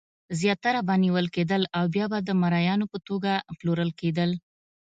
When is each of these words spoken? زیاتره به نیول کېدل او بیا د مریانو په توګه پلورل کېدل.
زیاتره 0.39 0.81
به 0.87 0.95
نیول 1.03 1.27
کېدل 1.35 1.61
او 1.77 1.83
بیا 1.93 2.05
د 2.27 2.29
مریانو 2.41 2.85
په 2.93 2.97
توګه 3.07 3.31
پلورل 3.59 3.91
کېدل. 3.99 4.31